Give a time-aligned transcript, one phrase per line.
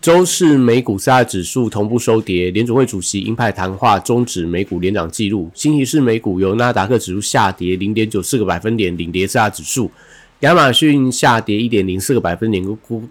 [0.00, 5.50] 周四美股四大指数同步收跌，联储会主席鹰派谈话终止美股连涨记录。
[5.52, 9.90] 星期四美股由纳达克指数下跌零点九四个百分点领跌四大指数，
[10.40, 12.64] 亚马逊下跌一点零四个百分点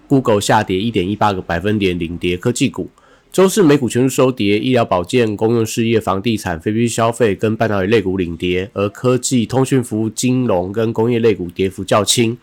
[0.08, 2.90] ，Google 下跌一点一八个百分点领跌科技股。
[3.32, 12.36] 周四美股全数收跌，医疗保健、公用事业、房地产、非必需消费跟半导体类股领跌，而科技、通讯服务、金融跟工业类股跌幅较轻。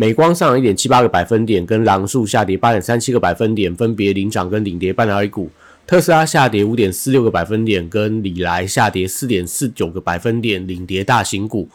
[0.00, 5.50] 美光上一点七八个百分点，跟狼树下跌八点三七个百分点，分别领涨跟领跌半导体股。
[5.88, 11.68] 特斯拉下跌五点四六个百分点，跟里来下跌四点四九个百分点，领跌大型股。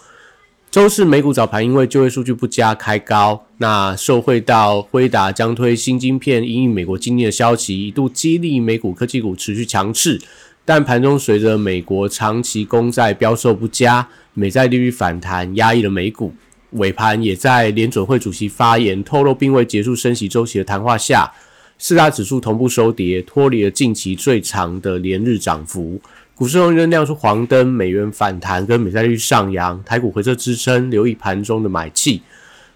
[0.72, 10.22] 周四美股早盘因为就业数据不佳开高，那受惠到辉达将推新晶片，因应美国经济的消息，一度激励美股科技股持续强势。
[10.64, 16.34] 但盘中随着美国长期公债标售不佳，美债利率反弹，压抑了美股。
[16.74, 21.32] 尾盘也在联准会主席发言透露并未结束升息周期的谈话下，
[21.78, 26.00] 四大指数同步收跌，脱离了近期最长的连日涨幅。
[26.36, 32.22] 股市仍然亮出黄灯，美元反弹跟美债率上扬，台股回撤支撑，留意盘中的买气。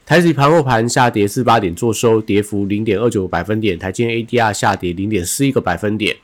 [0.05, 6.15] 台指盘后盘下跌四八点，做收跌幅零点二九个百分点，台积 ADR 下跌零点四一个百分点。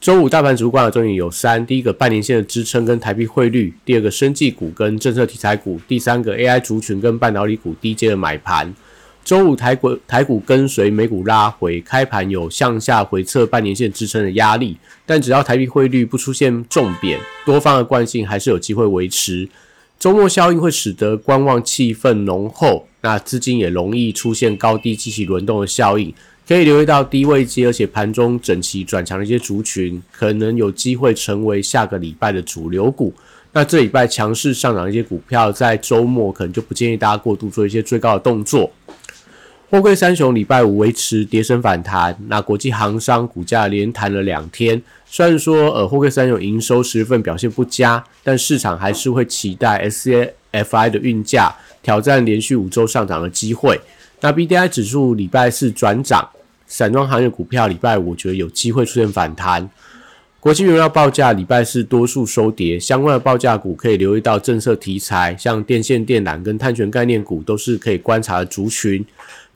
[0.00, 8.72] 周五大盘主观的重点有三：第一个半年线的支撑跟台币汇率；第二个生技股跟政策题材股；第三个 AI 族群跟半导体股低阶的买盘。
[9.24, 19.48] 周五台股台股跟随美股拉回，开盘有向下回测半年线支撑的压力，但只要台币汇率不出现重贬，多方的惯性还是有机会维持。
[19.98, 26.14] 周末效应会使得观望气氛浓厚，那资金也容易出现高低机器轮动的效应。
[26.48, 33.12] 可以留意到低位接，而且盘中整齐转强的一些族群，可能有机会成为下个礼拜的主流股。
[33.52, 38.72] 那这礼拜强势上涨一些股票，在周末可能就不建议大家过度做一些追高的动作。
[39.68, 44.82] 货柜三雄礼拜五维持跌升反弹，那国际航商股价连弹了两天。
[45.04, 53.78] 虽然说呃货柜三雄营收十月份表现不佳，但市场还是会期待 SCFI 的运价挑战连续五周上涨的机会。
[54.22, 56.26] 那 BDI 指数礼拜四转涨。
[56.68, 59.68] 散装行业股票礼拜五我觉得有机会出现反弹。
[60.38, 69.04] 国际原料报价礼拜四多数收跌，相关的报价股可以留意到政策题材，像电线电缆跟碳权概念股都是可以观察的族群。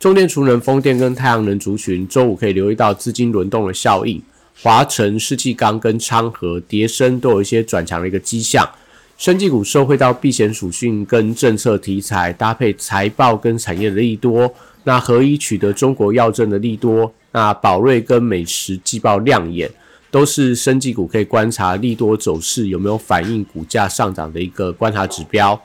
[0.00, 4.20] 中电储能、风电跟太阳能族群，周五可以留意到资金轮动的效应。
[4.60, 8.68] 华晨、世纪钢跟昌河、叠升都有一些转强的一个迹象。
[9.16, 14.52] 生技股受惠到避险属性跟政策题材，搭配财报跟产业的利多。
[14.84, 19.70] 那合一取得中国药证的利多，那宝瑞跟美食季报亮眼，
[20.10, 25.60] 都是生技股可以观察利多走势有没有反映股价上涨的一个观察指标。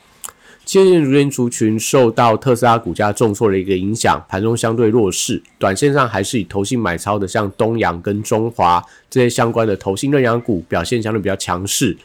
[0.63, 11.97] 今日如今族群受到特斯拉股价重挫的一个影响，盘中相对弱势，短线上还是以投信买超的，像东阳跟中华这些相关的投信认养股表现相对比较强势。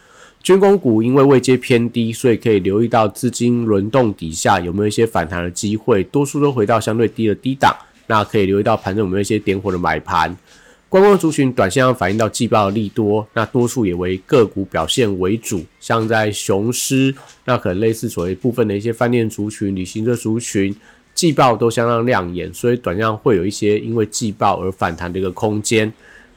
[0.43, 7.73] 军工股因为位阶偏低，所以可以留意到资金轮动底下有没有一些反弹的机会，多数都回到相对低的低档，
[8.09, 10.37] 那可以留意到盘中有没有一些点火的买盘。
[10.89, 17.15] 观光族群短线上反映到季报的利多，那多数也为个股表现为主，像在雄狮，
[17.45, 20.75] 那可能类似所谓部分的一些饭店族群、旅行社族群，
[21.15, 25.91] 季报都相当亮眼，所以短线会有一些因为季报而反弹的一个空间。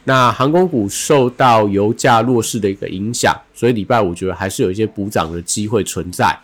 [0.08, 6.40] 那航空股受到油价弱势的一个影响，所以礼拜五觉得还是有一些补涨的机会存在。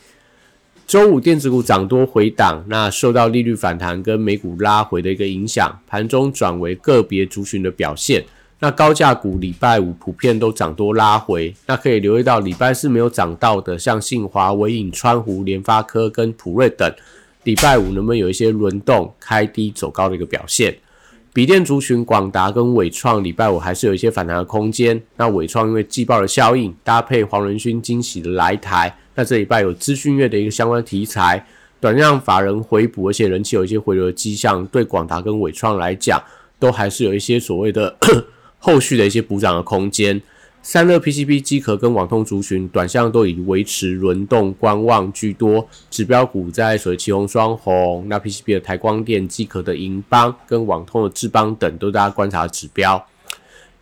[0.87, 8.25] 周五电子股涨多回档，那受到利率反弹跟美股拉回的一个影响，盘中转为个别族群的表现。
[8.59, 16.93] 那高价股礼拜五普遍都涨多拉回，那可以留意到礼拜四没有涨到的，像信华、伟影、川湖、联发科跟普瑞等，
[17.43, 20.75] 礼拜五能不能有一些轮动开低走高的一个表现？
[21.33, 25.01] 笔电族群，广达跟伟创礼拜五还是有一些反弹的空间。
[25.15, 31.47] 那伟创因为季报的效应，搭配黄仁勋惊喜的来台，那这礼拜有资讯月的一个相关题材，
[31.79, 36.21] 短量法人回补，而且人气有一些回流的迹象，对广达跟伟创来讲，
[36.59, 37.95] 都还是有一些所谓的
[38.59, 40.21] 后续的一些补涨的空间。
[40.63, 45.67] 散热 PCB 机壳跟网通族群，短向都以维持轮动观望居多。
[45.89, 53.03] 指标股在所谓旗红双红，那 PCB 的台光电、机壳的银邦跟网通的智邦等，都大家观察指标。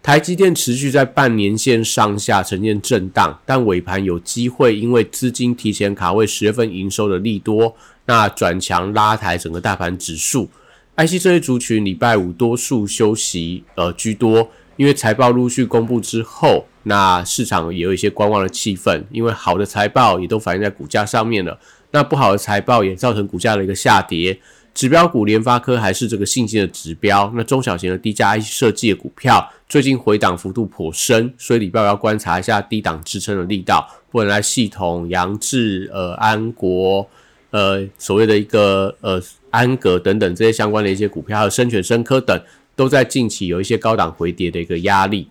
[0.01, 10.49] 台积电持续在半年线上下呈现震荡，但尾盘有机会因为资金提前卡位十月份营收的利多，那转强拉抬整个大盘指数。
[10.95, 14.49] IC 这些族群礼拜五多数休息呃居多，
[14.79, 21.59] 因为财报陆续公布之后，那市场也有一些观望的气氛，因为好的财报也都反映在股价上面了，
[21.91, 24.39] 那不好的财报也造成股价的一个下跌。
[24.73, 33.85] 指标股联发科还是这个信心的指标，那中小型的低价 IC 设计的股票最近回档幅度颇深，所以礼拜要观察一下低档支撑的力道。
[34.09, 37.05] 不然来系统、扬智、呃安国、
[37.51, 42.41] 呃所谓的一个呃安格等等这些相关的一些股票，还有深全、深科等，
[42.79, 45.27] 都在近期有一些高档回跌的一个压力。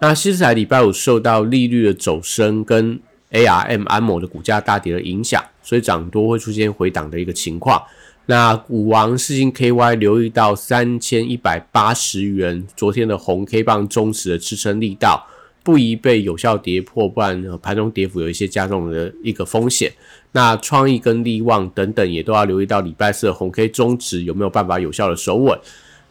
[0.00, 3.00] 那西斯台礼拜五受到利率的走升跟
[3.32, 7.82] ARM 安某的股价大跌的影响，所以涨多会出现回档的一个情况。
[8.26, 15.26] 那股王四星 KY 留意到三千一百八十元，昨天的红 K 棒中持的支撑力道
[15.64, 19.90] 不宜被有效跌破，不然盘中跌幅有一些加重的一个风险。
[20.32, 25.58] 那创意跟力旺等等也都要留意到礼拜四的红 K 中值有没有办法有效的守稳。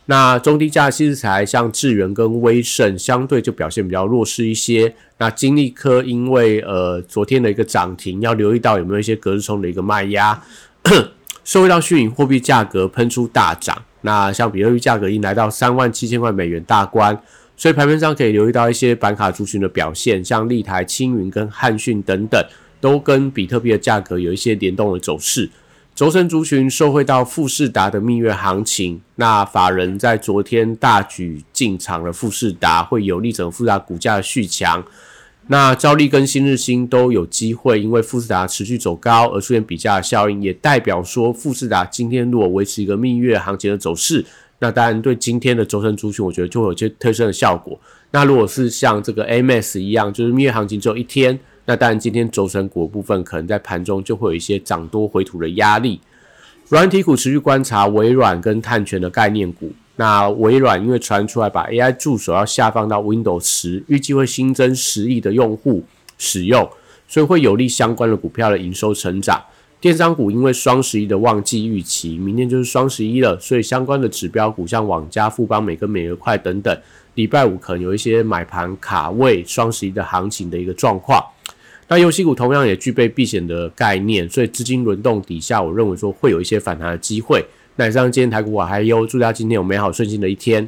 [0.08, 4.94] 那中低价新材像智源跟威盛相对就表现比较弱势一些。
[5.20, 10.42] 那金利科因为呃昨天的一个涨停，要留意到有没有一些隔日冲的一个卖压。
[11.44, 17.18] 受惠到虚拟货币价格喷出大涨，那像比特币价格已经来到三万七千块美元大关，
[17.56, 22.42] 所以盘面上可以留意到一些板卡族群的表现，像立台、青云跟汉讯等等，
[22.82, 25.50] 都跟比特币的价格有一些联动的走势。
[25.98, 34.86] 轴承族群受惠到富士达的蜜月行情，那法人在昨天大举进场了富士达，会有利整富士达股价的续强。
[35.48, 44.24] 那兆利跟新日新都有机会，因为富士达持续走高而出现比价效应，也代表说富士达今天如果维持一个蜜月行情的走势，
[44.60, 47.80] 那当然对今天的轴承族群，我觉得就会有些推升的效果。
[48.12, 56.00] 那如果是像这个 A.M.S 一样，就是蜜月行情只有一天，那当然今天轴承股部分可能在盘中就会有一些涨多回吐的压力。
[56.70, 59.72] 软体股持续观察微软跟碳权的概念股。
[59.98, 65.84] 那微软因为传出来把 AI 助手要下放到 Windows 十，预计会新增十亿的用户
[66.18, 66.70] 使用，
[67.08, 69.44] 所以会有利相关的股票的营收成长。
[69.82, 76.76] 电商股因为双十一的旺季预期，明天就是双十一了，所以相关的指标股像网家、富邦美跟美乐快等等，
[77.16, 81.24] 礼拜五可能有一些买盘卡位双十一的行情的一个状况。
[81.90, 87.46] 那游戏股同样也具备避险的概念，所以资金轮动底下，我认为说会有一些反弹的机会。
[87.78, 90.68] 那以上今天台股我还有，祝大家今天有美好顺心的一天。